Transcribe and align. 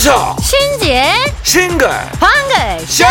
이윤석 0.00 0.40
신지의 0.40 1.12
싱글. 1.42 1.86
방글 2.18 2.86
쇼 2.86 3.04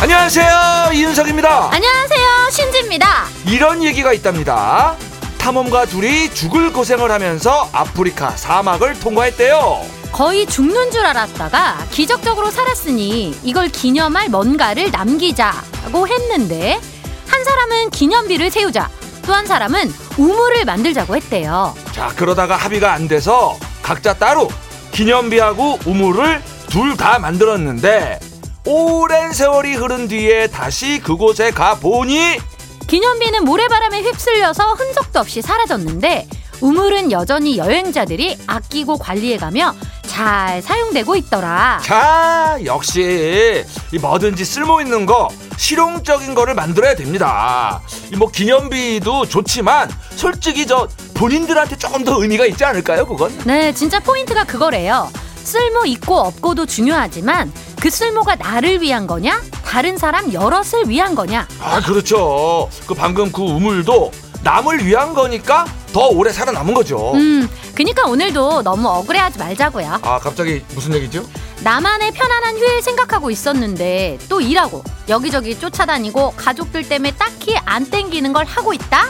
안녕하세요. 0.00 0.90
이윤석입니다. 0.94 1.70
안녕하세요. 1.72 2.50
신지입니다. 2.52 3.24
이런 3.48 3.82
얘기가 3.82 4.12
있답니다. 4.12 4.94
탐험가 5.38 5.86
둘이 5.86 6.32
죽을 6.32 6.72
고생을 6.72 7.10
하면서 7.10 7.68
아프리카 7.72 8.30
사막을 8.30 9.00
통과했대요. 9.00 9.84
거의 10.12 10.46
죽는 10.46 10.92
줄 10.92 11.04
알았다가 11.04 11.78
기적적으로 11.90 12.52
살았으니 12.52 13.36
이걸 13.42 13.68
기념할 13.68 14.28
뭔가를 14.28 14.92
남기자고 14.92 16.06
했는데 16.06 16.80
한 17.26 17.42
사람은 17.42 17.90
기념비를 17.90 18.52
세우자 18.52 18.88
또 19.26 19.32
한 19.34 19.46
사람은 19.46 19.92
우물을 20.18 20.64
만들자고 20.64 21.16
했대요. 21.16 21.74
자 21.92 22.08
그러다가 22.16 22.56
합의가 22.56 22.92
안 22.92 23.08
돼서 23.08 23.56
각자 23.82 24.14
따로 24.14 24.48
기념비하고 24.92 25.80
우물을 25.86 26.42
둘 26.68 26.96
다 26.96 27.18
만들었는데 27.18 28.18
오랜 28.66 29.32
세월이 29.32 29.74
흐른 29.74 30.08
뒤에 30.08 30.46
다시 30.48 30.98
그곳에 31.00 31.50
가 31.50 31.74
보니 31.74 32.38
기념비는 32.86 33.44
모래바람에 33.44 34.02
휩쓸려서 34.02 34.74
흔적도 34.74 35.20
없이 35.20 35.40
사라졌는데 35.42 36.26
우물은 36.68 37.12
여전히 37.12 37.58
여행자들이 37.58 38.38
아끼고 38.46 38.96
관리해가며 38.96 39.74
잘 40.06 40.62
사용되고 40.62 41.14
있더라. 41.16 41.78
자 41.84 42.56
역시 42.64 43.62
이 43.92 43.98
뭐든지 43.98 44.46
쓸모 44.46 44.80
있는 44.80 45.04
거 45.04 45.28
실용적인 45.58 46.34
거를 46.34 46.54
만들어야 46.54 46.94
됩니다. 46.94 47.82
이 48.10 48.16
뭐 48.16 48.30
기념비도 48.30 49.26
좋지만 49.26 49.90
솔직히 50.16 50.66
저 50.66 50.88
본인들한테 51.12 51.76
조금 51.76 52.02
더 52.02 52.22
의미가 52.22 52.46
있지 52.46 52.64
않을까요? 52.64 53.04
그건 53.06 53.36
네, 53.44 53.70
진짜 53.74 54.00
포인트가 54.00 54.44
그거래요. 54.44 55.10
쓸모 55.42 55.84
있고 55.84 56.16
없고도 56.18 56.64
중요하지만 56.64 57.52
그 57.78 57.90
쓸모가 57.90 58.36
나를 58.36 58.80
위한 58.80 59.06
거냐? 59.06 59.42
다른 59.66 59.98
사람 59.98 60.32
여럿을 60.32 60.88
위한 60.88 61.14
거냐? 61.14 61.46
아 61.60 61.80
그렇죠. 61.82 62.70
그 62.86 62.94
방금 62.94 63.30
그 63.30 63.42
우물도 63.42 64.12
남을 64.44 64.84
위한 64.84 65.14
거니까 65.14 65.64
더 65.92 66.08
오래 66.08 66.30
살아남은 66.30 66.74
거죠. 66.74 67.12
음, 67.14 67.48
그니까 67.74 68.04
오늘도 68.06 68.62
너무 68.62 68.88
억울해하지 68.88 69.38
말자고요. 69.38 70.00
아 70.02 70.18
갑자기 70.18 70.62
무슨 70.74 70.94
얘기죠? 70.94 71.24
나만의 71.62 72.12
편안한 72.12 72.56
휴일 72.58 72.82
생각하고 72.82 73.30
있었는데 73.30 74.18
또 74.28 74.40
일하고 74.40 74.84
여기저기 75.08 75.58
쫓아다니고 75.58 76.32
가족들 76.36 76.86
때문에 76.88 77.12
딱히 77.12 77.56
안 77.64 77.88
땡기는 77.88 78.32
걸 78.32 78.44
하고 78.44 78.74
있다? 78.74 79.06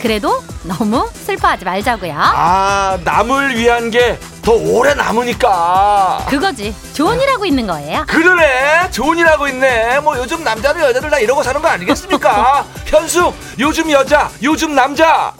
그래도 0.00 0.42
너무 0.64 1.08
슬퍼하지 1.14 1.64
말자고요. 1.64 2.14
아 2.16 2.98
남을 3.04 3.56
위한 3.56 3.90
게 3.90 4.18
더 4.42 4.52
오래 4.52 4.92
남으니까. 4.94 6.26
그거지. 6.28 6.74
좋은 6.94 7.20
일 7.20 7.28
하고 7.30 7.46
있는 7.46 7.66
거예요. 7.66 8.04
그러네 8.08 8.90
좋은 8.90 9.16
일 9.16 9.26
하고 9.28 9.46
있네 9.46 10.00
뭐 10.00 10.16
요즘 10.18 10.42
남자들 10.42 10.82
여자들 10.82 11.10
다 11.10 11.18
이러고 11.18 11.42
사는 11.42 11.60
거 11.62 11.68
아니겠습니까 11.68 12.66
현숙 12.86 13.34
요즘 13.60 13.90
여자 13.90 14.30
요즘 14.42 14.74
남자 14.74 15.32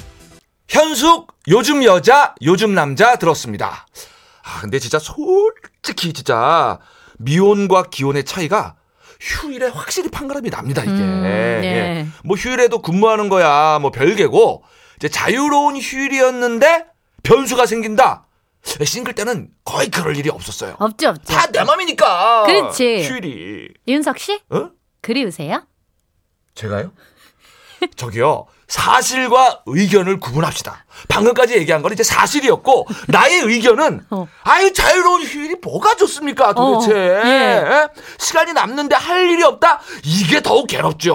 현숙 0.68 1.26
요즘 1.48 1.84
여자 1.84 2.34
요즘 2.42 2.74
남자 2.74 3.16
들었습니다 3.16 3.86
아 4.44 4.60
근데 4.60 4.78
진짜 4.78 4.98
솔직히 4.98 6.12
진짜 6.12 6.78
미혼과 7.18 7.84
기혼의 7.90 8.24
차이가 8.24 8.76
휴일에 9.20 9.68
확실히 9.68 10.10
판가름이 10.10 10.50
납니다 10.50 10.82
이게 10.82 10.90
음, 10.92 11.22
네. 11.22 11.28
예. 11.64 12.06
뭐 12.24 12.36
휴일에도 12.36 12.80
근무하는 12.80 13.28
거야 13.28 13.78
뭐 13.80 13.90
별개고 13.90 14.62
이제 14.96 15.08
자유로운 15.08 15.76
휴일이었는데 15.76 16.86
변수가 17.22 17.66
생긴다 17.66 18.26
싱글 18.84 19.12
때는 19.14 19.48
거의 19.64 19.90
그럴 19.90 20.16
일이 20.16 20.30
없었어요 20.30 20.76
없죠, 20.78 21.10
없죠. 21.10 21.34
다내 21.34 21.64
맘이니까. 21.64 22.44
그렇지. 22.46 23.02
휴일이. 23.08 23.68
윤석 23.88 24.18
씨? 24.18 24.40
어? 24.50 24.70
그리우세요? 25.00 25.66
제가요? 26.54 26.92
저기요. 27.96 28.46
사실과 28.68 29.62
의견을 29.66 30.18
구분합시다. 30.18 30.86
방금까지 31.08 31.54
얘기한 31.56 31.82
건 31.82 31.92
이제 31.92 32.02
사실이었고 32.02 32.86
나의 33.08 33.40
의견은 33.40 34.06
어. 34.10 34.26
아유 34.44 34.72
자유로운 34.72 35.22
휴일이 35.24 35.56
뭐가 35.62 35.96
좋습니까 35.96 36.54
도대체 36.54 36.92
어, 36.94 37.26
예. 37.26 37.88
시간이 38.18 38.54
남는데 38.54 38.94
할 38.94 39.28
일이 39.28 39.42
없다 39.42 39.80
이게 40.04 40.40
더욱 40.40 40.68
괴롭죠 40.68 41.14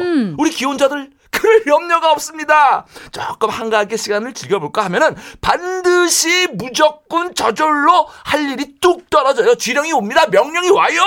음. 0.00 0.34
우리 0.38 0.50
기혼자들 0.50 1.10
그럴 1.40 1.62
염려가 1.66 2.12
없습니다. 2.12 2.84
조금 3.12 3.48
한가하게 3.48 3.96
시간을 3.96 4.34
즐겨볼까 4.34 4.84
하면은 4.84 5.16
반드시 5.40 6.48
무조건 6.52 7.34
저절로 7.34 8.06
할 8.24 8.50
일이 8.50 8.74
뚝 8.78 9.08
떨어져요. 9.08 9.54
지령이 9.54 9.92
옵니다. 9.92 10.26
명령이 10.26 10.68
와요. 10.68 11.00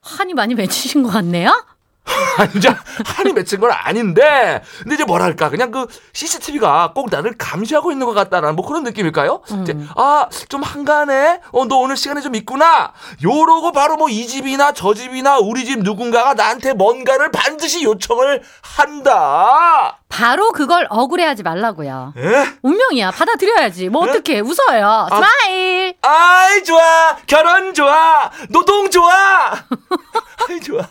한이 0.00 0.32
많이 0.32 0.54
맺히신 0.54 1.02
것 1.02 1.10
같네요? 1.10 1.66
아니, 2.38 2.50
이제 2.56 2.68
한이 3.04 3.32
맺힌 3.32 3.60
건 3.60 3.70
아닌데, 3.72 4.62
근데 4.82 4.94
이제 4.94 5.04
뭐랄까, 5.04 5.48
그냥 5.50 5.70
그 5.70 5.86
CCTV가 6.12 6.92
꼭 6.94 7.08
나를 7.10 7.34
감시하고 7.36 7.92
있는 7.92 8.06
것 8.06 8.14
같다라는 8.14 8.56
뭐 8.56 8.66
그런 8.66 8.82
느낌일까요? 8.84 9.42
이제, 9.62 9.76
아, 9.96 10.26
좀 10.48 10.62
한가하네? 10.62 11.40
어, 11.52 11.64
너 11.66 11.76
오늘 11.76 11.96
시간이 11.96 12.22
좀 12.22 12.34
있구나? 12.34 12.92
요러고 13.22 13.72
바로 13.72 13.96
뭐 13.96 14.08
이 14.08 14.26
집이나 14.26 14.72
저 14.72 14.94
집이나 14.94 15.38
우리 15.38 15.64
집 15.66 15.80
누군가가 15.82 16.32
나한테 16.34 16.72
뭔가를 16.72 17.30
반드시 17.30 17.82
요청을 17.84 18.42
한다! 18.62 19.98
바로 20.08 20.50
그걸 20.52 20.86
억울해하지 20.88 21.42
말라고요. 21.42 22.14
에? 22.16 22.46
운명이야. 22.62 23.10
받아들여야지. 23.10 23.90
뭐 23.90 24.04
어떡해. 24.08 24.40
웃어요. 24.40 25.08
smile. 25.10 25.94
아이, 26.02 26.64
좋아! 26.64 27.16
결혼 27.26 27.74
좋아! 27.74 28.30
노동 28.48 28.90
좋아! 28.90 29.10
아이, 30.48 30.60
좋아. 30.60 30.82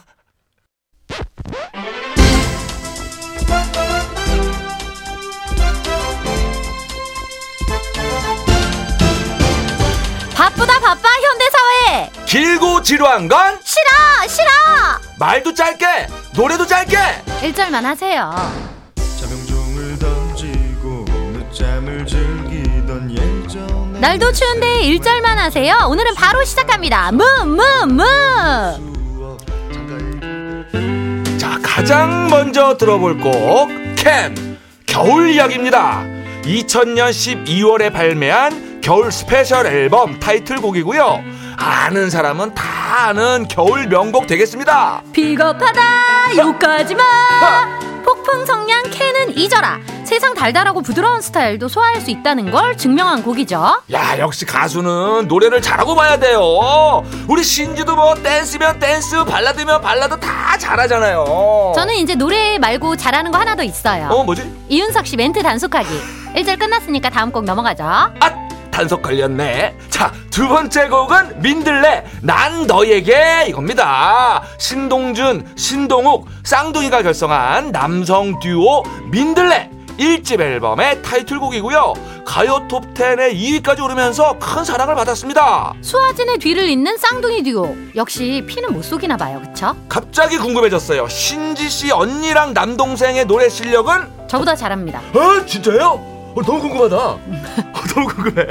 바쁘다 10.33 10.79
바빠 10.79 11.09
현대사회. 11.09 12.11
길고 12.25 12.81
지루한 12.81 13.27
건 13.27 13.59
싫어 13.63 14.27
싫어. 14.27 14.47
말도 15.19 15.53
짧게, 15.53 16.07
노래도 16.35 16.65
짧게! 16.67 16.97
일절만 17.41 17.85
하세요. 17.85 18.33
자명종을 19.19 19.97
던지고 19.99 21.05
늦잠을 21.09 22.05
즐기던 22.05 23.11
예전에 23.11 23.99
날도 23.99 24.31
추운데 24.31 24.81
일절만 24.83 25.39
하세요. 25.39 25.75
오늘은 25.87 26.13
바로 26.15 26.43
시작합니다. 26.45 27.11
무무무. 27.11 28.03
가장 31.87 32.27
먼저 32.29 32.75
들어볼 32.75 33.17
곡, 33.17 33.69
캠, 33.95 34.57
겨울 34.85 35.29
이야기입니다. 35.29 36.03
2000년 36.43 37.11
12월에 37.11 37.93
발매한 37.93 38.81
겨울 38.81 39.09
스페셜 39.09 39.65
앨범 39.65 40.19
타이틀곡이고요. 40.19 41.23
아는 41.55 42.09
사람은 42.09 42.55
다 42.55 43.07
아는 43.07 43.47
겨울 43.47 43.87
명곡 43.87 44.27
되겠습니다. 44.27 45.01
비겁하다 45.13 45.81
욕하지 46.37 46.93
마. 46.95 47.03
폭풍 48.03 48.45
성량 48.45 48.83
캔은 48.91 49.37
잊어라. 49.37 49.79
세상 50.07 50.33
달달하고 50.33 50.81
부드러운 50.83 51.19
스타일도 51.19 51.67
소화할 51.67 51.99
수 51.99 52.11
있다는 52.11 52.49
걸 52.49 52.77
증명한 52.77 53.23
곡이죠. 53.23 53.81
야, 53.91 54.17
역시 54.19 54.45
가수는 54.45 55.27
노래를 55.27 55.61
잘하고 55.61 55.95
봐야 55.95 56.17
돼요. 56.17 57.03
우리 57.27 57.43
신지도 57.43 57.93
뭐 57.97 58.15
댄스면 58.15 58.79
댄스, 58.79 59.25
발라드면 59.25 59.81
발라드 59.81 60.17
다 60.21 60.57
잘하잖아요. 60.57 61.73
저는 61.75 61.95
이제 61.95 62.15
노래 62.15 62.57
말고 62.57 62.95
잘하는 62.95 63.31
거 63.31 63.37
하나 63.37 63.53
더 63.57 63.63
있어요. 63.63 64.07
어, 64.07 64.23
뭐지? 64.23 64.49
이윤석 64.69 65.05
씨 65.05 65.17
멘트 65.17 65.43
단속하기. 65.43 65.89
1절 66.37 66.57
끝났으니까 66.57 67.09
다음 67.09 67.29
곡 67.29 67.43
넘어가죠. 67.43 67.83
아! 67.83 68.47
단속 68.71 69.01
걸렸네. 69.01 69.75
자, 69.89 70.13
두 70.31 70.47
번째 70.47 70.87
곡은 70.87 71.41
민들레, 71.41 72.05
난 72.21 72.65
너에게 72.65 73.47
이겁니다. 73.49 74.41
신동준, 74.57 75.51
신동욱, 75.57 76.27
쌍둥이가 76.45 77.01
결성한 77.01 77.73
남성 77.73 78.39
듀오 78.39 78.83
민들레. 79.11 79.71
1집 79.97 80.39
앨범의 80.39 81.01
타이틀곡이고요. 81.01 81.93
가요 82.25 82.67
톱10에 82.69 83.33
2위까지 83.33 83.83
오르면서 83.83 84.37
큰 84.39 84.63
사랑을 84.63 84.95
받았습니다. 84.95 85.73
수아진의 85.81 86.37
뒤를 86.39 86.69
잇는 86.69 86.97
쌍둥이 86.97 87.43
듀오. 87.43 87.75
역시 87.95 88.43
피는 88.47 88.73
못 88.73 88.83
속이나 88.83 89.17
봐요. 89.17 89.41
그쵸? 89.43 89.75
갑자기 89.89 90.37
궁금해졌어요. 90.37 91.07
신지 91.07 91.69
씨 91.69 91.91
언니랑 91.91 92.53
남동생의 92.53 93.25
노래 93.25 93.49
실력은? 93.49 94.07
저보다 94.27 94.55
잘합니다. 94.55 94.99
어, 95.13 95.45
진짜요? 95.45 95.85
어, 96.35 96.41
너무 96.45 96.59
궁금하다. 96.61 96.95
어, 96.97 97.19
너무 97.95 98.07
궁금해. 98.07 98.47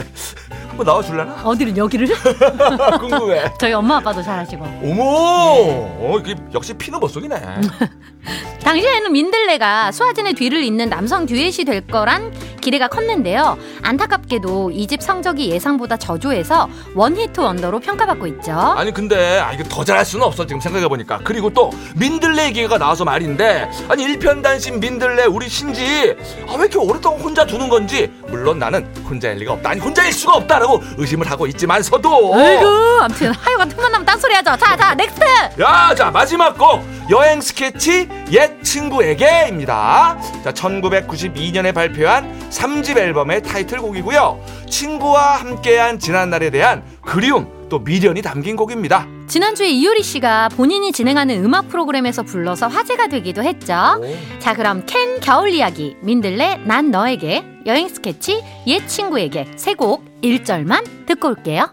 한번 0.77 0.87
나와줄라나? 0.87 1.41
어디를 1.43 1.75
여기를? 1.77 2.09
궁금해. 3.01 3.51
저희 3.59 3.73
엄마 3.73 3.97
아빠도 3.97 4.23
잘하시고. 4.23 4.63
어머, 4.63 5.03
어, 5.05 6.19
이게 6.21 6.35
역시 6.55 6.75
피는 6.75 7.01
못 7.01 7.09
속이네. 7.09 7.35
당시에는 8.63 9.13
민들레가 9.13 9.93
수아진의 9.93 10.35
뒤를 10.35 10.63
잇는 10.65 10.89
남성 10.89 11.25
듀엣이 11.25 11.65
될 11.65 11.87
거란 11.87 12.33
기대가 12.61 12.89
컸는데요. 12.89 13.57
안타깝게도 13.83 14.73
이 14.73 14.87
집 14.89 15.03
성적이 15.03 15.51
예상보다 15.51 15.97
저조해서 15.97 16.69
원히트 16.95 17.41
원더로 17.41 17.79
평가받고 17.81 18.27
있죠. 18.29 18.53
아니 18.53 18.93
근데 18.93 19.39
아 19.41 19.53
이거 19.53 19.63
더 19.65 19.85
잘할 19.85 20.05
수는 20.05 20.25
없어 20.27 20.47
지금 20.47 20.61
생각해 20.61 20.87
보니까 20.89 21.19
그리고 21.25 21.51
또 21.51 21.71
민들레 21.97 22.47
얘기가 22.47 22.79
나와서 22.79 23.05
말인데 23.05 23.69
아니 23.89 24.03
일편단심 24.05 24.79
민들레 24.81 25.25
우리 25.27 25.49
신지 25.49 26.17
아 26.49 26.53
왜 26.57 26.63
이렇게 26.67 26.79
오랫동안 26.79 27.21
혼자 27.21 27.45
두는 27.47 27.69
건지 27.69 28.11
물론 28.29 28.59
나는 28.61 28.85
혼자일 29.09 29.39
리가 29.39 29.53
없다 29.55 29.71
아니 29.71 29.81
혼자일 29.81 30.13
수가 30.13 30.35
없다 30.35 30.59
라고 30.67 30.83
의심을 30.97 31.31
하고 31.31 31.47
있지만서도 31.47 32.35
아이고, 32.35 32.67
아무튼 33.01 33.33
하여간 33.33 33.69
틈만 33.69 33.93
나면 33.93 34.05
딴소리 34.05 34.35
하죠. 34.35 34.57
자, 34.57 34.77
자, 34.77 34.95
Next. 34.95 35.25
야, 35.61 35.95
자, 35.95 36.11
마지막 36.11 36.59
곡. 36.59 36.85
여행 37.09 37.41
스케치 37.41 38.09
옛 38.33 38.61
친구에게입니다. 38.65 40.19
자, 40.43 40.53
1992년에 40.53 41.73
발표한 41.73 42.51
3집 42.51 42.99
앨범의 42.99 43.45
타이틀곡이고요. 43.45 44.41
친구와 44.69 45.37
함께한 45.37 46.01
지난날에 46.01 46.51
대한 46.51 46.83
그리움, 47.01 47.69
또 47.69 47.79
미련이 47.79 48.23
담긴 48.23 48.57
곡입니다. 48.57 49.07
지난주에 49.29 49.69
이효리 49.71 50.03
씨가 50.03 50.51
본인이 50.51 50.93
진행하는 50.93 51.45
음악 51.45 51.69
프로그램에서 51.69 52.23
불러서 52.23 52.69
화제가 52.69 53.09
되기도 53.09 53.43
했죠. 53.43 54.01
자, 54.39 54.55
그럼 54.55 54.85
캔 54.87 55.19
겨울 55.21 55.51
이야기, 55.51 55.97
민들레 56.01 56.59
난 56.65 56.91
너에게, 56.91 57.45
여행 57.67 57.89
스케치 57.89 58.43
옛 58.67 58.87
친구에게 58.87 59.47
세 59.57 59.75
곡 59.75 60.05
1절만 60.23 61.07
듣고 61.07 61.29
올게요. 61.29 61.71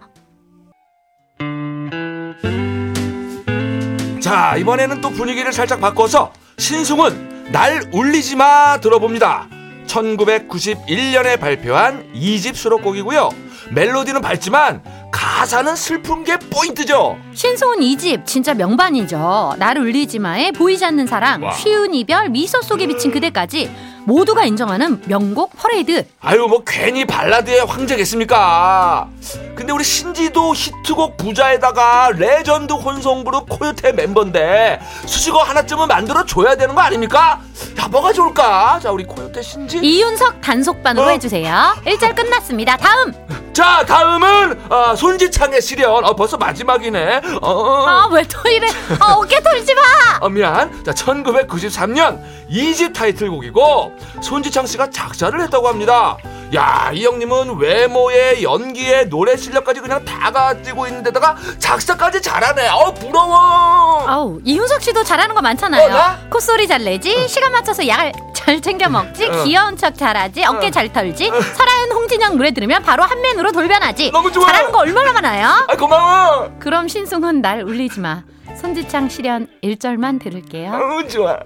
자, 4.21 4.56
이번에는 4.57 5.01
또 5.01 5.09
분위기를 5.09 5.53
살짝 5.53 5.79
바꿔서 5.79 6.33
신승훈 6.57 7.51
날 7.51 7.81
울리지 7.94 8.35
마 8.35 8.79
들어봅니다. 8.79 9.47
1991년에 9.88 11.39
발표한 11.39 12.11
2집 12.13 12.56
수록곡이고요. 12.56 13.29
멜로디는 13.71 14.21
밝지만 14.21 14.81
가사는 15.27 15.75
슬픈 15.77 16.25
게 16.25 16.37
포인트죠. 16.37 17.17
신승훈 17.33 17.80
2집 17.79 18.25
진짜 18.25 18.53
명반이죠. 18.53 19.55
나를 19.57 19.81
울리지 19.83 20.19
마에 20.19 20.51
보이지 20.51 20.83
않는 20.83 21.07
사랑, 21.07 21.41
와. 21.43 21.53
쉬운 21.53 21.93
이별, 21.93 22.27
미소 22.29 22.61
속에 22.61 22.87
비친 22.87 23.09
그대까지 23.11 23.71
모두가 24.05 24.43
인정하는 24.43 25.01
명곡 25.07 25.53
퍼레이드. 25.57 26.05
아유 26.19 26.45
뭐 26.49 26.61
괜히 26.67 27.05
발라드의 27.05 27.65
황제겠습니까? 27.65 29.07
근데 29.55 29.71
우리 29.71 29.85
신지도 29.85 30.53
히트곡 30.53 31.15
부자에다가 31.15 32.11
레전드 32.13 32.73
혼성 32.73 33.23
그룹 33.23 33.47
코요태 33.47 33.93
멤버인데 33.93 34.81
수식어 35.05 35.37
하나쯤은 35.39 35.87
만들어 35.87 36.25
줘야 36.25 36.55
되는 36.57 36.75
거 36.75 36.81
아닙니까? 36.81 37.39
야 37.79 37.87
뭐가 37.87 38.11
좋을까? 38.11 38.79
자 38.83 38.91
우리 38.91 39.05
코요태 39.05 39.41
신지. 39.41 39.77
이윤석 39.81 40.41
단속반으로 40.41 41.05
어? 41.05 41.09
해주세요. 41.11 41.75
1절 41.85 42.13
끝났습니다. 42.13 42.75
다음. 42.75 43.13
자 43.53 43.85
다음은 43.85 44.65
아, 44.69 44.95
손지창의 44.95 45.61
시련. 45.61 46.03
어, 46.03 46.15
벌써 46.15 46.38
마지막이네. 46.38 47.21
어, 47.41 47.50
어, 47.50 47.85
아, 47.88 48.07
왜 48.11 48.23
또 48.23 48.50
이래? 48.50 48.67
아, 49.00 49.13
어깨 49.13 49.39
털지 49.41 49.73
마! 49.75 49.81
어, 50.21 50.29
미안. 50.29 50.83
자 50.83 50.91
1993년 50.91 52.19
2집 52.50 52.94
타이틀곡이고 52.94 53.95
손지창 54.21 54.65
씨가 54.65 54.89
작사를 54.89 55.39
했다고 55.39 55.67
합니다. 55.67 56.17
야, 56.55 56.91
이 56.94 57.03
형님은 57.05 57.57
외모에 57.57 58.44
연기에 58.44 59.05
노래 59.05 59.35
실력까지 59.35 59.79
그냥 59.79 60.03
다 60.05 60.31
가지고 60.31 60.85
있는데다가 60.88 61.35
작사까지 61.57 62.21
잘하네. 62.21 62.69
어, 62.69 62.94
부러워. 62.94 64.05
아우, 64.07 64.39
이윤석 64.44 64.81
씨도 64.83 65.03
잘하는 65.03 65.33
거 65.33 65.41
많잖아요. 65.41 65.85
어, 65.85 65.88
나? 65.89 66.19
콧소리 66.29 66.67
잘 66.67 66.83
내지, 66.83 67.27
시간 67.27 67.51
맞춰서 67.51 67.88
약 67.88 68.11
잘 68.44 68.59
챙겨 68.59 68.89
먹지, 68.89 69.25
어. 69.25 69.44
귀여운 69.45 69.77
척 69.77 69.95
잘하지, 69.97 70.44
어깨 70.44 70.67
어. 70.67 70.69
잘 70.69 70.91
털지, 70.91 71.27
설아연, 71.29 71.91
홍진영 71.94 72.35
노래 72.35 72.51
들으면 72.51 72.83
바로 72.83 73.03
한맨으로 73.03 73.53
돌변하지. 73.53 74.11
너무 74.11 74.29
좋아. 74.33 74.47
잘하는 74.47 74.71
거 74.73 74.79
얼마나 74.79 75.13
많아요? 75.13 75.65
아, 75.69 75.75
고마워. 75.77 76.51
그럼 76.59 76.89
신승훈 76.89 77.41
날 77.41 77.63
울리지 77.63 78.01
마. 78.01 78.23
손지창 78.59 79.07
실현 79.07 79.47
1절만 79.63 80.21
들을게요. 80.21 80.71
너무 80.71 81.07
좋아. 81.07 81.39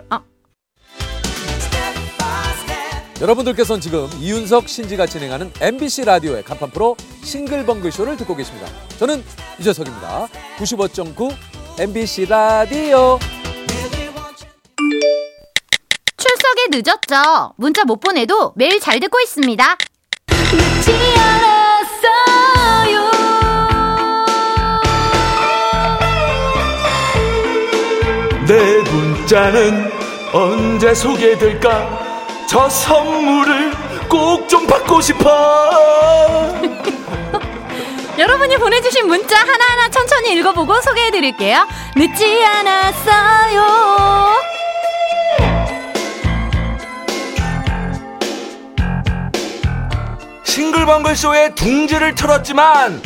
여러분들께서는 3.20 3.82
지금 3.82 4.08
이윤석 4.20 4.70
신지가 4.70 5.08
진행하는 5.08 5.52
MBC 5.60 6.06
라디오의 6.06 6.44
간판 6.44 6.70
프로 6.70 6.96
싱글벙글 7.24 7.92
쇼를 7.92 8.16
듣고 8.18 8.36
계십니다. 8.36 8.68
저는 9.00 9.24
유재석입니다. 9.60 10.28
95.9 10.58 11.36
MBC 11.80 12.26
라디오. 12.26 13.18
출석에 16.18 16.68
늦었죠. 16.72 17.54
문자 17.58 17.84
못 17.86 18.00
보내도 18.00 18.54
매일 18.56 18.80
잘 18.80 19.00
듣고 19.00 19.20
있습니다. 19.20 19.78
늦지 20.28 20.92
않았어요. 21.18 23.12
내 28.48 28.92
문자는 28.92 29.92
언제 30.34 30.94
소개될까? 30.94 32.07
저 32.48 32.70
선물을 32.70 33.72
꼭 34.10 34.48
좀 34.48 34.66
받고 34.66 35.02
싶어. 35.02 35.28
여러분이 38.18 38.58
보내주신 38.58 39.06
문자 39.08 39.38
하나하나 39.40 39.90
천천히 39.90 40.32
읽어보고 40.34 40.82
소개해드릴게요. 40.82 41.68
늦지 41.96 42.44
않았어요. 42.44 44.38
싱글벙글쇼에 50.44 51.54
둥지를 51.56 52.16
틀었지만 52.16 53.02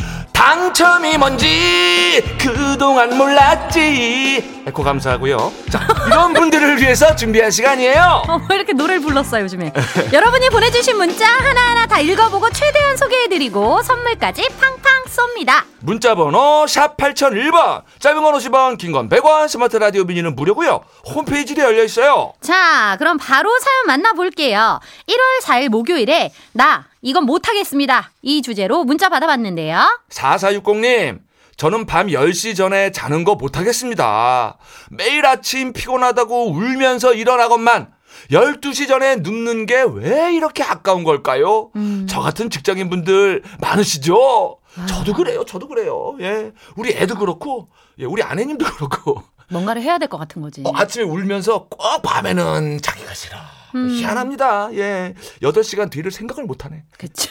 당첨이 0.46 1.18
뭔지 1.18 2.20
그동안 2.36 3.16
몰랐지. 3.16 4.64
에코 4.66 4.82
감사하고요. 4.82 5.52
자 5.70 5.86
이런 6.08 6.32
분들을 6.34 6.80
위해서 6.80 7.14
준비한 7.14 7.48
시간이에요. 7.52 8.24
어, 8.28 8.40
왜 8.50 8.56
이렇게 8.56 8.72
노래를 8.72 9.02
불렀어요, 9.02 9.44
요즘에. 9.44 9.72
여러분이 10.12 10.50
보내주신 10.50 10.96
문자 10.96 11.26
하나하나 11.28 11.86
다 11.86 12.00
읽어보고 12.00 12.50
최대한 12.50 12.96
소개해드리고 12.96 13.82
선물까지 13.82 14.48
팡팡 14.60 14.81
쏩니다. 15.16 15.64
문자번호 15.80 16.66
샵 16.66 16.96
8001번 16.96 17.82
짧은 17.98 18.22
건 18.22 18.34
50원 18.34 18.78
긴 18.78 18.92
건 18.92 19.08
100원 19.08 19.48
스마트 19.48 19.76
라디오 19.76 20.04
미니는 20.04 20.34
무료고요 20.36 20.80
홈페이지도 21.14 21.62
열려 21.62 21.82
있어요 21.84 22.32
자, 22.40 22.96
그럼 22.98 23.18
바로 23.18 23.50
사연 23.58 23.86
만나볼게요. 23.86 24.80
1월 25.08 25.44
4일 25.44 25.68
목요일에 25.68 26.32
나 26.52 26.86
이건 27.02 27.24
못하겠습니다. 27.24 28.10
이 28.22 28.42
주제로 28.42 28.84
문자 28.84 29.08
받아봤는데요. 29.08 30.00
4460님, 30.10 31.18
저는 31.56 31.86
밤 31.86 32.06
10시 32.08 32.56
전에 32.56 32.90
자는 32.92 33.24
거 33.24 33.34
못하겠습니다. 33.34 34.56
매일 34.90 35.26
아침 35.26 35.72
피곤하다고 35.72 36.50
울면서 36.52 37.12
일어나건만 37.14 37.92
12시 38.30 38.86
전에 38.88 39.16
눕는 39.16 39.66
게 39.66 39.82
왜 39.82 40.32
이렇게 40.34 40.62
아까운 40.62 41.02
걸까요? 41.02 41.70
저 42.08 42.20
같은 42.20 42.50
직장인 42.50 42.88
분들 42.90 43.42
많으시죠? 43.60 44.58
저도 44.88 45.12
그래요, 45.14 45.44
저도 45.44 45.68
그래요. 45.68 46.16
예. 46.20 46.52
우리 46.76 46.90
애도 46.92 47.16
그렇고, 47.16 47.68
예, 47.98 48.04
우리 48.04 48.22
아내님도 48.22 48.64
그렇고. 48.64 49.22
뭔가를 49.50 49.82
해야 49.82 49.98
될 49.98 50.08
것 50.08 50.16
같은 50.18 50.40
거지. 50.40 50.62
어, 50.64 50.72
아침에 50.74 51.04
울면서 51.04 51.66
꼭 51.68 52.02
밤에는 52.02 52.80
자기가 52.80 53.12
싫어. 53.14 53.36
희한합니다. 53.74 54.68
예. 54.74 55.14
8시간 55.42 55.90
뒤를 55.90 56.10
생각을 56.10 56.44
못 56.44 56.64
하네. 56.64 56.84
그치. 56.98 57.30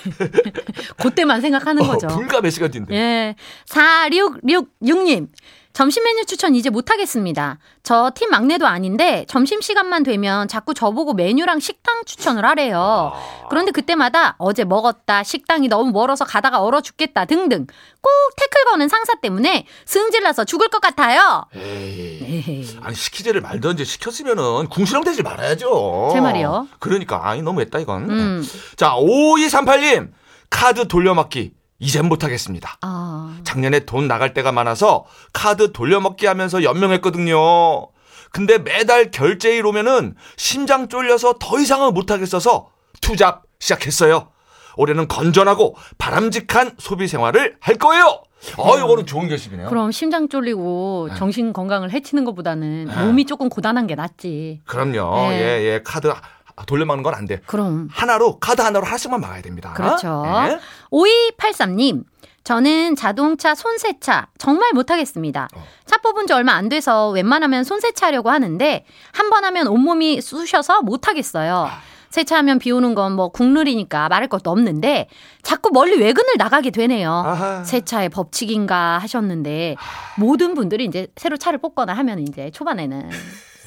그때만 0.97 1.39
생각하는 1.41 1.85
거죠. 1.85 2.07
어, 2.07 2.09
불과 2.15 2.41
몇 2.41 2.49
시간 2.49 2.71
뒤인데. 2.71 2.95
예. 2.95 3.35
4666님. 3.67 5.27
점심 5.73 6.03
메뉴 6.03 6.25
추천 6.25 6.53
이제 6.55 6.69
못하겠습니다. 6.69 7.57
저 7.83 8.11
팀 8.13 8.29
막내도 8.29 8.67
아닌데 8.67 9.25
점심시간만 9.27 10.03
되면 10.03 10.47
자꾸 10.47 10.73
저보고 10.73 11.13
메뉴랑 11.13 11.59
식당 11.59 12.03
추천을 12.05 12.45
하래요. 12.45 13.13
그런데 13.49 13.71
그때마다 13.71 14.35
어제 14.37 14.63
먹었다, 14.63 15.23
식당이 15.23 15.67
너무 15.67 15.91
멀어서 15.91 16.25
가다가 16.25 16.61
얼어 16.61 16.81
죽겠다 16.81 17.25
등등 17.25 17.65
꼭 18.01 18.11
태클 18.37 18.65
거는 18.71 18.89
상사 18.89 19.13
때문에 19.21 19.65
승질나서 19.85 20.43
죽을 20.45 20.67
것 20.69 20.81
같아요. 20.81 21.45
에이. 21.55 22.19
에헤이. 22.21 22.77
아니 22.81 22.95
시키지를 22.95 23.41
말든지 23.41 23.85
시켰으면은 23.85 24.67
궁시렁대지 24.69 25.23
말아야죠. 25.23 26.09
제 26.13 26.19
말이요. 26.21 26.67
그러니까 26.79 27.27
아니 27.29 27.41
너무했다 27.41 27.79
이건. 27.79 28.09
음. 28.09 28.47
자 28.75 28.91
5238님 28.95 30.09
카드 30.49 30.87
돌려막기 30.87 31.53
이젠 31.81 32.07
못하겠습니다. 32.07 32.77
아, 32.81 33.35
작년에 33.43 33.81
돈 33.81 34.07
나갈 34.07 34.33
때가 34.33 34.51
많아서 34.51 35.05
카드 35.33 35.71
돌려먹기 35.73 36.27
하면서 36.27 36.63
연명했거든요. 36.63 37.87
근데 38.31 38.59
매달 38.59 39.11
결제일 39.11 39.65
오면은 39.65 40.15
심장 40.37 40.87
쫄려서 40.87 41.35
더 41.39 41.59
이상은 41.59 41.93
못하겠어서 41.93 42.69
투잡 43.01 43.43
시작했어요. 43.59 44.29
올해는 44.77 45.07
건전하고 45.07 45.75
바람직한 45.97 46.75
소비 46.77 47.07
생활을 47.07 47.57
할 47.59 47.75
거예요. 47.75 48.23
어, 48.57 48.77
이거는 48.77 49.05
좋은 49.05 49.27
결심이네요. 49.27 49.67
그럼 49.67 49.91
심장 49.91 50.29
쫄리고 50.29 51.09
정신 51.17 51.51
건강을 51.51 51.91
해치는 51.91 52.25
것보다는 52.25 52.89
몸이 53.05 53.25
조금 53.25 53.49
고단한 53.49 53.87
게 53.87 53.95
낫지. 53.95 54.61
그럼요. 54.65 55.29
네. 55.29 55.41
예, 55.41 55.65
예. 55.73 55.81
카드 55.83 56.11
돌려 56.67 56.85
막는 56.85 57.03
건 57.03 57.13
안 57.13 57.25
돼. 57.25 57.41
그럼. 57.45 57.89
하나로 57.91 58.39
카드 58.39 58.61
하나로 58.61 58.85
하나씩만 58.85 59.19
막아야 59.21 59.41
됩니다. 59.41 59.73
그렇죠. 59.73 60.23
예. 60.47 60.59
5283님. 60.91 62.03
저는 62.43 62.95
자동차 62.95 63.53
손세차 63.53 64.27
정말 64.39 64.71
못하겠습니다. 64.73 65.47
어. 65.55 65.63
차 65.85 65.97
뽑은 65.97 66.25
지 66.25 66.33
얼마 66.33 66.53
안 66.53 66.69
돼서 66.69 67.09
웬만하면 67.11 67.63
손세차 67.63 68.07
하려고 68.07 68.31
하는데 68.31 68.85
한 69.11 69.29
번 69.29 69.45
하면 69.45 69.67
온몸이 69.67 70.21
쑤셔서 70.21 70.81
못하겠어요. 70.81 71.67
아. 71.69 71.79
세차하면 72.09 72.59
비 72.59 72.71
오는 72.71 72.93
건 72.95 73.13
뭐 73.15 73.29
국룰이니까 73.29 74.09
말할 74.09 74.27
것도 74.27 74.49
없는데 74.51 75.07
자꾸 75.43 75.69
멀리 75.71 75.97
외근을 75.97 76.33
나가게 76.37 76.71
되네요. 76.71 77.09
아하. 77.11 77.63
세차의 77.63 78.09
법칙인가 78.09 78.97
하셨는데 78.97 79.75
모든 80.17 80.53
분들이 80.55 80.85
이제 80.85 81.07
새로 81.15 81.37
차를 81.37 81.59
뽑거나 81.59 81.93
하면 81.93 82.19
이제 82.19 82.49
초반에는 82.51 83.09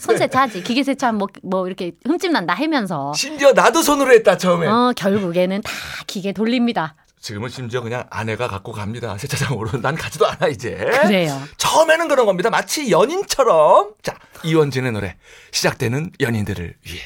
손세차하지 0.04 0.62
기계 0.62 0.82
세차 0.82 1.12
뭐, 1.12 1.28
뭐 1.42 1.66
이렇게 1.66 1.92
흠집 2.06 2.30
난다 2.32 2.54
하면서 2.54 3.12
심지어 3.14 3.52
나도 3.52 3.82
손으로 3.82 4.12
했다 4.12 4.36
처음에. 4.36 4.66
어 4.66 4.92
결국에는 4.96 5.62
다 5.62 5.70
기계 6.06 6.32
돌립니다. 6.32 6.94
지금은 7.20 7.48
심지어 7.48 7.80
그냥 7.80 8.04
아내가 8.10 8.48
갖고 8.48 8.72
갑니다. 8.72 9.16
세차장으로. 9.16 9.80
난 9.80 9.94
가지도 9.94 10.26
않아 10.26 10.48
이제. 10.48 10.74
그래요. 10.76 11.40
처음에는 11.56 12.06
그런 12.08 12.26
겁니다. 12.26 12.50
마치 12.50 12.90
연인처럼. 12.90 13.94
자, 14.02 14.14
이원진의 14.42 14.92
노래. 14.92 15.16
시작되는 15.50 16.12
연인들을 16.20 16.74
위해. 16.84 17.02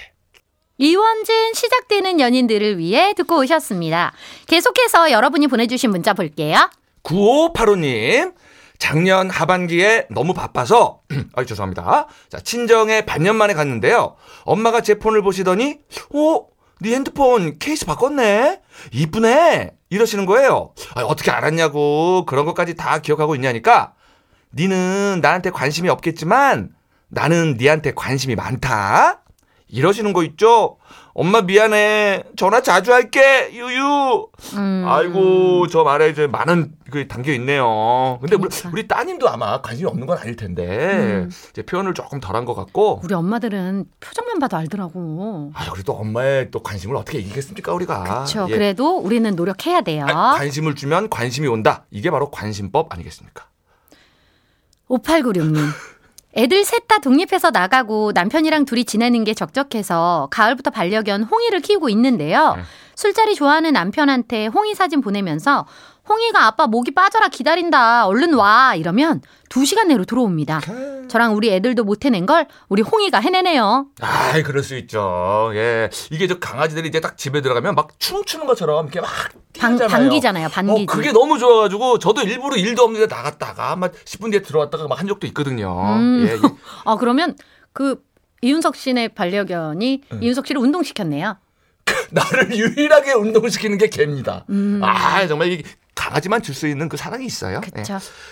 이원진 0.79 1.55
시작되는 1.55 2.19
연인들을 2.19 2.79
위해 2.79 3.15
듣고 3.15 3.39
오셨습니다. 3.39 4.13
계속해서 4.49 5.13
여러분이 5.13 5.47
보내주신 5.47 5.91
문자 5.91 6.15
볼게요. 6.15 6.69
9585님. 7.05 8.33
작년 8.79 9.29
하반기에 9.29 10.07
너무 10.11 10.33
바빠서, 10.35 11.01
아 11.35 11.45
죄송합니다. 11.45 12.07
자, 12.29 12.41
친정에 12.41 13.03
반년 13.03 13.37
만에 13.37 13.55
갔는데요. 13.55 14.17
엄마가 14.45 14.81
제 14.81 14.99
폰을 14.99 15.23
보시더니, 15.23 15.81
어? 16.15 16.47
네 16.81 16.95
핸드폰 16.95 17.59
케이스 17.59 17.85
바꿨네? 17.87 18.61
이쁘네? 18.93 19.73
이러시는 19.91 20.27
거예요. 20.27 20.75
아, 20.95 21.03
어떻게 21.03 21.33
알았냐고. 21.33 22.25
그런 22.25 22.45
것까지 22.45 22.75
다 22.77 22.99
기억하고 23.01 23.35
있냐니까. 23.35 23.95
니는 24.55 25.19
나한테 25.21 25.51
관심이 25.51 25.89
없겠지만, 25.89 26.71
나는 27.09 27.57
니한테 27.59 27.93
관심이 27.95 28.37
많다? 28.37 29.23
이러시는 29.69 30.13
거 30.13 30.25
있죠? 30.25 30.79
엄마 31.13 31.41
미안해. 31.43 32.25
전화 32.37 32.63
자주 32.63 32.93
할게. 32.93 33.51
유유. 33.53 34.29
음. 34.55 34.85
아이고 34.87 35.67
저 35.67 35.83
말에 35.83 36.11
이제 36.11 36.27
많은 36.27 36.73
그 36.91 37.09
담겨 37.09 37.33
있네요. 37.33 38.19
근데 38.21 38.37
우리, 38.37 38.49
그러니까. 38.49 38.71
우리 38.73 38.89
따님도 38.89 39.29
아마 39.29 39.61
관심이 39.61 39.89
없는 39.89 40.07
건 40.07 40.17
아닐 40.17 40.37
텐데 40.37 40.65
음. 41.25 41.31
이제 41.51 41.63
표현을 41.63 41.95
조금 41.95 42.21
덜한 42.21 42.45
것 42.45 42.55
같고. 42.55 43.01
우리 43.05 43.15
엄마들은 43.15 43.87
표정만 44.01 44.39
봐도 44.39 44.57
알더라고. 44.57 45.51
아 45.55 45.71
그래도 45.73 45.93
엄마의 45.93 46.51
또 46.51 46.63
관심을 46.63 46.97
어떻게 46.97 47.19
이기겠습니까 47.19 47.73
우리가. 47.75 48.05
그렇죠. 48.05 48.47
예. 48.49 48.53
그래도 48.55 48.99
우리는 48.99 49.35
노력해야 49.35 49.81
돼요. 49.81 50.07
아, 50.09 50.35
관심을 50.37 50.77
주면 50.77 51.11
관심이 51.11 51.47
온다. 51.49 51.85
이게 51.91 52.11
바로 52.11 52.31
관심법 52.31 52.93
아니겠습니까? 52.93 53.47
5896님. 54.89 55.57
애들 56.39 56.65
셋 56.65 56.87
다 56.87 56.99
독립해서 56.99 57.51
나가고 57.51 58.13
남편이랑 58.15 58.65
둘이 58.65 58.85
지내는 58.85 59.25
게 59.25 59.35
적적해서 59.35 60.29
가을부터 60.31 60.71
반려견 60.71 61.25
홍이를 61.25 61.61
키우고 61.61 61.89
있는데요. 61.89 62.55
네. 62.55 62.63
술자리 62.95 63.35
좋아하는 63.35 63.73
남편한테 63.73 64.47
홍이 64.47 64.75
사진 64.75 65.01
보내면서 65.01 65.67
홍이가 66.09 66.47
아빠 66.47 66.67
목이 66.67 66.93
빠져라 66.93 67.29
기다린다. 67.29 68.07
얼른 68.07 68.35
와. 68.35 68.75
이러면 68.75 69.21
두 69.49 69.65
시간 69.65 69.89
내로 69.89 70.05
들어옵니다. 70.05 70.61
저랑 71.09 71.35
우리 71.35 71.51
애들도 71.53 71.85
못 71.85 72.05
해낸 72.05 72.27
걸 72.27 72.47
우리 72.69 72.83
홍이가 72.83 73.19
해내네요. 73.21 73.87
아, 74.01 74.43
그럴 74.45 74.63
수 74.63 74.77
있죠. 74.77 75.51
예, 75.55 75.89
이게 76.11 76.27
저 76.27 76.39
강아지들이 76.39 76.89
이제 76.89 77.01
딱 77.01 77.17
집에 77.17 77.41
들어가면 77.41 77.75
막 77.75 77.99
춤추는 77.99 78.47
것처럼 78.47 78.87
이렇게 78.87 79.01
막 79.01 79.09
방. 79.59 79.77
반기잖아요. 79.79 80.49
반기지. 80.51 80.83
어, 80.83 80.87
그게 80.87 81.13
너무 81.13 81.39
좋아 81.39 81.63
가지고 81.63 81.99
저도 81.99 82.23
일부러 82.23 82.57
일도 82.57 82.83
없는데 82.83 83.07
나갔다가 83.13 83.75
막 83.77 83.93
10분 84.05 84.31
뒤에 84.31 84.43
들어왔다가 84.43 84.87
막 84.87 84.99
한 84.99 85.07
적도 85.07 85.27
있거든요. 85.29 85.95
음. 85.97 86.27
예, 86.29 86.35
이- 86.37 86.41
아, 86.85 86.97
그러면 86.97 87.35
그 87.73 88.03
이윤석 88.43 88.77
씨네 88.77 89.09
반려견이 89.09 90.03
이윤석 90.21 90.47
씨를 90.47 90.61
운동시켰네요. 90.61 91.37
나를 92.11 92.55
유일하게 92.55 93.13
운동시키는 93.15 93.79
게 93.79 93.89
개입니다. 93.89 94.45
음. 94.51 94.81
아, 94.83 95.27
정말 95.27 95.53
이 95.53 95.63
강아지만 95.99 96.43
줄 96.43 96.55
수 96.55 96.67
있는 96.69 96.89
그 96.89 96.97
사랑이 96.97 97.27
있어요. 97.27 97.61
예. 97.77 97.83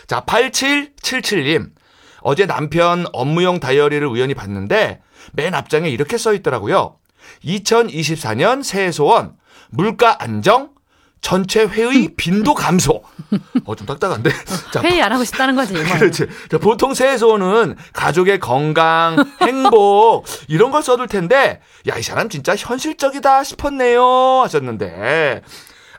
자, 0.07 0.21
8777님. 0.25 1.71
어제 2.23 2.47
남편 2.47 3.07
업무용 3.13 3.61
다이어리를 3.61 4.07
우연히 4.07 4.35
봤는데 4.35 5.01
맨 5.33 5.55
앞장에 5.55 5.89
이렇게 5.91 6.17
써 6.19 6.33
있더라고요. 6.35 6.97
2024년 7.45 8.63
새해 8.63 8.91
소원 8.93 9.35
물가 9.71 10.23
안정 10.23 10.71
전체 11.21 11.65
회의 11.67 12.15
빈도 12.17 12.55
감소. 12.55 13.03
어, 13.65 13.75
좀 13.75 13.87
딱딱한데. 13.87 14.31
자, 14.73 14.81
회의 14.83 15.03
안 15.03 15.13
하고 15.13 15.25
싶다는 15.25 15.57
거지. 15.57 15.73
뭐. 15.73 15.83
그렇지. 15.83 16.27
자, 16.51 16.59
보통 16.59 16.95
새해 16.95 17.17
소원은 17.19 17.75
가족의 17.93 18.39
건강, 18.39 19.17
행복 19.43 20.25
이런 20.47 20.71
걸 20.71 20.83
써둘 20.85 21.09
텐데 21.09 21.61
야 21.89 21.97
이 21.99 22.03
사람 22.03 22.29
진짜 22.29 22.55
현실적이다 22.57 23.43
싶었네요 23.43 24.05
하셨는데 24.43 25.43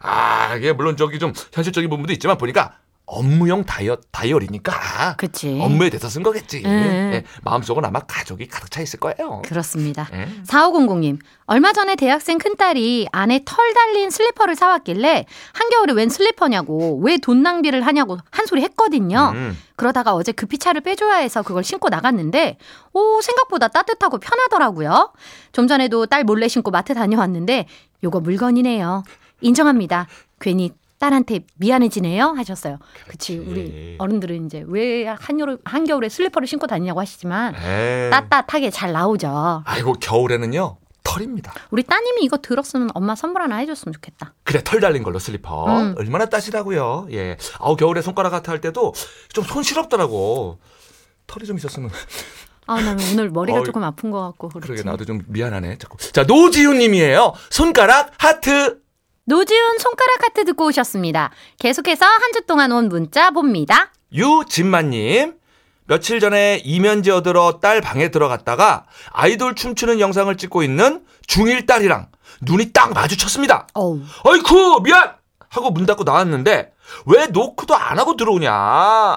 아 0.07 0.55
이게 0.55 0.73
물론 0.73 0.95
저기 0.97 1.19
좀 1.19 1.33
현실적인 1.53 1.89
부분도 1.89 2.13
있지만 2.13 2.37
보니까 2.37 2.73
업무용 3.09 3.63
다이어 3.63 3.95
다이어리니까 4.11 5.15
그치. 5.17 5.57
업무에 5.61 5.89
대해서 5.89 6.09
쓴 6.09 6.23
거겠지. 6.23 6.61
음. 6.65 7.11
예, 7.13 7.23
마음속은 7.41 7.85
아마 7.85 8.01
가족이 8.01 8.47
가득 8.49 8.69
차 8.69 8.81
있을 8.81 8.99
거예요. 8.99 9.41
그렇습니다. 9.45 10.09
예. 10.11 10.27
4500님, 10.45 11.17
얼마 11.45 11.71
전에 11.71 11.95
대학생 11.95 12.37
큰딸이 12.37 13.07
안에 13.13 13.43
털 13.45 13.73
달린 13.73 14.09
슬리퍼를 14.09 14.57
사왔길래 14.57 15.25
한겨울에 15.53 15.93
웬 15.93 16.09
슬리퍼냐고, 16.09 16.99
왜 17.01 17.17
돈 17.17 17.43
낭비를 17.43 17.85
하냐고 17.85 18.17
한 18.29 18.45
소리 18.45 18.61
했거든요. 18.63 19.31
음. 19.35 19.57
그러다가 19.77 20.13
어제 20.13 20.33
급히 20.33 20.57
차를 20.57 20.81
빼줘야 20.81 21.15
해서 21.15 21.43
그걸 21.43 21.63
신고 21.63 21.87
나갔는데, 21.87 22.57
오, 22.91 23.21
생각보다 23.21 23.69
따뜻하고 23.69 24.17
편하더라고요. 24.17 25.13
좀 25.53 25.69
전에도 25.69 26.07
딸 26.07 26.25
몰래 26.25 26.49
신고 26.49 26.71
마트 26.71 26.93
다녀왔는데, 26.93 27.67
요거 28.03 28.19
물건이네요. 28.19 29.03
인정합니다. 29.41 30.07
괜히 30.39 30.71
딸한테 30.99 31.41
미안해지네요 31.57 32.29
하셨어요. 32.37 32.79
그치 33.07 33.37
우리 33.37 33.95
어른들은 33.99 34.47
이제 34.47 34.63
왜 34.67 35.05
한여름 35.05 35.59
한겨울에 35.63 36.09
슬리퍼를 36.09 36.47
신고 36.47 36.65
다니냐고 36.65 36.99
하시지만 36.99 37.53
에이. 37.55 38.09
따뜻하게 38.09 38.71
잘 38.71 38.91
나오죠. 38.93 39.61
아이고 39.65 39.93
겨울에는요 39.93 40.77
털입니다. 41.03 41.53
우리 41.69 41.83
따님이 41.83 42.23
이거 42.23 42.37
들었으면 42.37 42.89
엄마 42.95 43.15
선물 43.15 43.43
하나 43.43 43.57
해줬으면 43.57 43.93
좋겠다. 43.93 44.33
그래 44.43 44.61
털 44.63 44.79
달린 44.79 45.03
걸로 45.03 45.19
슬리퍼 45.19 45.65
음. 45.81 45.95
얼마나 45.97 46.25
따시다고요. 46.25 47.07
예. 47.11 47.37
아우 47.59 47.75
겨울에 47.75 48.01
손가락 48.01 48.31
하트 48.31 48.51
할 48.51 48.59
때도 48.59 48.93
좀 49.31 49.43
손시럽더라고. 49.43 50.57
털이 51.27 51.45
좀 51.45 51.57
있었으면 51.57 51.89
아, 52.65 52.81
나는 52.81 52.97
오늘 53.13 53.29
머리가 53.29 53.59
어이, 53.59 53.65
조금 53.65 53.83
아픈 53.83 54.11
것 54.11 54.19
같고 54.21 54.49
그렇지. 54.49 54.67
그러게 54.67 54.83
나도 54.83 55.05
좀 55.05 55.21
미안하네. 55.27 55.77
자꾸. 55.77 55.97
자 56.11 56.23
노지훈님이에요. 56.23 57.33
손가락 57.51 58.11
하트. 58.17 58.81
노지훈 59.37 59.77
손가락 59.79 60.23
하트 60.23 60.45
듣고 60.45 60.67
오셨습니다. 60.67 61.31
계속해서 61.59 62.05
한 62.05 62.31
주 62.33 62.41
동안 62.47 62.71
온 62.71 62.87
문자 62.87 63.29
봅니다. 63.31 63.91
유진만님. 64.13 65.33
며칠 65.85 66.19
전에 66.21 66.61
이면지 66.63 67.11
얻으러 67.11 67.59
딸 67.61 67.79
방에 67.81 68.09
들어갔다가 68.09 68.85
아이돌 69.11 69.55
춤추는 69.55 69.99
영상을 69.99 70.35
찍고 70.37 70.63
있는 70.63 71.05
중1 71.27 71.65
딸이랑 71.65 72.07
눈이 72.41 72.71
딱 72.71 72.93
마주쳤습니다. 72.93 73.67
어우. 73.73 74.01
어이쿠 74.25 74.81
미안 74.83 75.13
하고 75.49 75.71
문 75.71 75.85
닫고 75.85 76.03
나왔는데 76.03 76.73
왜 77.05 77.27
노크도 77.27 77.75
안 77.75 77.99
하고 77.99 78.15
들어오냐 78.15 78.51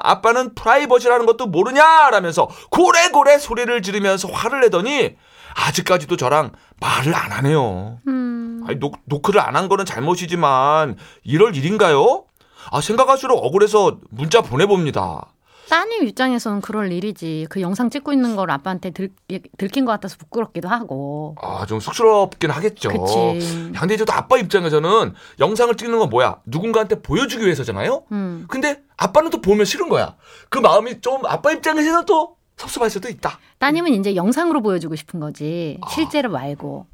아빠는 0.03 0.55
프라이버시라는 0.57 1.27
것도 1.27 1.47
모르냐 1.47 2.11
라면서 2.11 2.49
고래고래 2.71 3.39
소리를 3.39 3.81
지르면서 3.83 4.29
화를 4.29 4.61
내더니 4.61 5.17
아직까지도 5.55 6.17
저랑 6.17 6.53
말을 6.81 7.15
안 7.15 7.33
하네요 7.33 7.99
음. 8.07 8.65
아니 8.67 8.79
노, 8.79 8.93
노크를 9.07 9.41
안 9.41 9.57
한 9.57 9.69
거는 9.69 9.85
잘못이지만 9.85 10.97
이럴 11.25 11.55
일인가요? 11.57 12.25
아 12.71 12.81
생각할수록 12.81 13.43
억울해서 13.45 13.99
문자 14.11 14.41
보내봅니다 14.43 15.27
따님 15.69 16.05
입장에서는 16.05 16.63
그럴 16.63 16.91
일이지. 16.91 17.47
그 17.49 17.61
영상 17.61 17.91
찍고 17.91 18.13
있는 18.13 18.35
걸 18.35 18.51
아빠한테 18.51 18.91
들, 18.91 19.11
들킨 19.57 19.85
것 19.85 19.93
같아서 19.93 20.17
부끄럽기도 20.19 20.67
하고. 20.69 21.37
아 21.41 21.65
좀 21.67 21.79
쑥스럽긴 21.79 22.51
하겠죠 22.51 22.89
그치. 22.89 23.73
야, 23.77 23.81
근데 23.81 23.97
저도 23.97 24.13
아빠 24.13 24.37
입장에서는 24.37 25.15
영상을 25.39 25.77
찍는 25.77 26.01
건 26.01 26.11
뭐야 26.11 26.39
누군가한테 26.47 27.01
보여주기 27.03 27.45
위해서잖아요 27.45 28.03
음. 28.11 28.47
근데 28.49 28.81
아빠는 28.97 29.31
또 29.31 29.41
보면 29.41 29.65
싫은 29.65 29.89
거야. 29.89 30.17
그 30.49 30.59
마음이 30.59 31.01
좀 31.03 31.25
아빠 31.27 31.53
입장에서는 31.53 32.05
또 32.05 32.35
섭섭할 32.61 32.91
수도 32.91 33.09
있다. 33.09 33.39
따님은 33.59 33.95
이제 33.95 34.15
영상으로 34.15 34.61
보여주고 34.61 34.95
싶은 34.95 35.19
거지. 35.19 35.79
실제로 35.95 36.31
말고. 36.31 36.87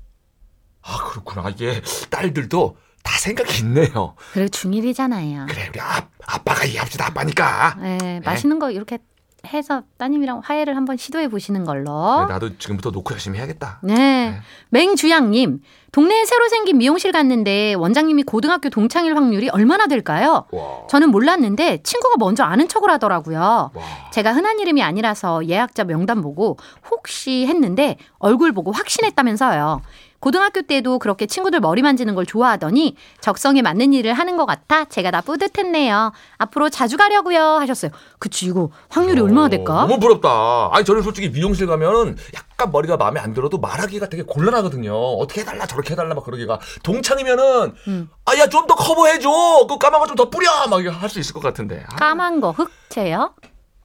아 0.82 0.98
그렇구나. 1.10 1.50
이게 1.50 1.82
딸들도 2.08 2.76
다 3.02 3.18
생각이 3.18 3.58
있네요. 3.62 4.14
그리고 4.32 4.48
중1이잖아요. 4.48 5.48
그래 5.48 5.68
우리 5.68 5.80
아, 5.80 6.08
아빠가 6.26 6.64
이해합시다 6.64 7.06
아빠니까. 7.06 7.76
네, 7.80 8.20
맛있는 8.24 8.58
거 8.60 8.70
이렇게 8.70 8.98
해서 9.46 9.82
따님이랑 9.98 10.40
화해를 10.44 10.76
한번 10.76 10.96
시도해 10.96 11.28
보시는 11.28 11.64
걸로. 11.64 12.26
네, 12.26 12.32
나도 12.32 12.58
지금부터 12.58 12.90
노크 12.90 13.14
열심히 13.14 13.38
해야겠다. 13.38 13.80
네. 13.82 14.40
맹주양님, 14.70 15.60
동네에 15.92 16.24
새로 16.26 16.48
생긴 16.48 16.78
미용실 16.78 17.12
갔는데 17.12 17.74
원장님이 17.74 18.24
고등학교 18.24 18.68
동창일 18.68 19.16
확률이 19.16 19.48
얼마나 19.48 19.86
될까요? 19.86 20.44
와. 20.52 20.86
저는 20.90 21.10
몰랐는데 21.10 21.82
친구가 21.82 22.16
먼저 22.18 22.44
아는 22.44 22.68
척을 22.68 22.90
하더라고요. 22.90 23.70
와. 23.72 23.82
제가 24.12 24.34
흔한 24.34 24.60
이름이 24.60 24.82
아니라서 24.82 25.46
예약자 25.46 25.84
명단 25.84 26.20
보고 26.20 26.58
혹시 26.90 27.46
했는데 27.46 27.96
얼굴 28.18 28.52
보고 28.52 28.72
확신했다면서요. 28.72 29.80
고등학교 30.20 30.62
때도 30.62 30.98
그렇게 30.98 31.26
친구들 31.26 31.60
머리 31.60 31.82
만지는 31.82 32.14
걸 32.14 32.26
좋아하더니 32.26 32.96
적성에 33.20 33.62
맞는 33.62 33.92
일을 33.92 34.12
하는 34.14 34.36
것 34.36 34.46
같아 34.46 34.84
제가 34.86 35.10
다 35.10 35.20
뿌듯했네요. 35.20 36.12
앞으로 36.38 36.68
자주 36.70 36.96
가려고요 36.96 37.40
하셨어요. 37.58 37.90
그치 38.18 38.46
이거 38.46 38.70
확률이 38.88 39.20
얼마나 39.20 39.48
될까? 39.48 39.74
어, 39.84 39.86
너무 39.86 40.00
부럽다. 40.00 40.70
아니 40.72 40.84
저는 40.84 41.02
솔직히 41.02 41.28
미용실 41.30 41.66
가면은 41.66 42.16
약간 42.34 42.70
머리가 42.72 42.96
마음에 42.96 43.20
안 43.20 43.34
들어도 43.34 43.58
말하기가 43.58 44.08
되게 44.08 44.22
곤란하거든요. 44.22 44.94
어떻게 44.94 45.42
해달라 45.42 45.66
저렇게 45.66 45.92
해달라 45.92 46.14
막 46.14 46.24
그러기가 46.24 46.58
동창이면은 46.82 47.74
음. 47.88 48.08
아야 48.24 48.46
좀 48.48 48.66
더 48.66 48.74
커버해줘. 48.74 49.66
그 49.68 49.78
까만 49.78 50.00
거 50.00 50.06
좀 50.06 50.16
더 50.16 50.28
뿌려 50.30 50.50
막 50.68 50.80
할 50.86 51.08
수 51.08 51.20
있을 51.20 51.32
것 51.34 51.40
같은데. 51.40 51.84
아, 51.88 51.96
까만 51.96 52.40
거 52.40 52.50
흑채요? 52.50 53.34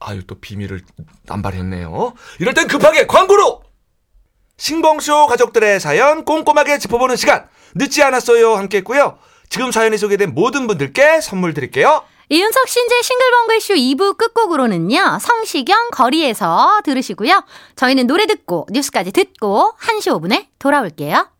아유 0.00 0.26
또 0.26 0.34
비밀을 0.40 0.80
남발했네요. 1.26 2.12
이럴 2.40 2.54
땐 2.54 2.66
급하게 2.66 3.06
광고로 3.06 3.61
신봉쇼 4.62 5.26
가족들의 5.26 5.80
사연 5.80 6.24
꼼꼼하게 6.24 6.78
짚어보는 6.78 7.16
시간 7.16 7.48
늦지 7.74 8.00
않았어요 8.04 8.54
함께 8.54 8.76
했고요. 8.76 9.18
지금 9.48 9.72
사연이 9.72 9.98
소개된 9.98 10.34
모든 10.34 10.68
분들께 10.68 11.20
선물 11.20 11.52
드릴게요. 11.52 12.04
이윤석 12.28 12.68
신재 12.68 13.02
싱글벙글쇼 13.02 13.74
2부 13.74 14.16
끝곡으로는요, 14.16 15.18
성시경 15.20 15.90
거리에서 15.90 16.80
들으시고요. 16.84 17.44
저희는 17.74 18.06
노래 18.06 18.26
듣고 18.26 18.68
뉴스까지 18.70 19.10
듣고 19.10 19.72
1시 19.80 20.12
5분에 20.20 20.46
돌아올게요. 20.60 21.32